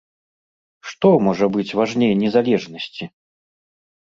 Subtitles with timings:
[0.91, 3.03] Што можа быць важней незалежнасці?